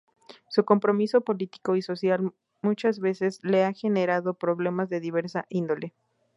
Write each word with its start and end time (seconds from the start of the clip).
Su 0.49 0.65
compromiso 0.65 1.21
político 1.21 1.75
y 1.75 1.83
social 1.83 2.33
muchas 2.63 2.97
veces 2.99 3.39
le 3.43 3.65
ha 3.65 3.71
generado 3.71 4.33
problemas 4.33 4.89
de 4.89 4.99
diversa 4.99 5.45
índole. 5.47 5.93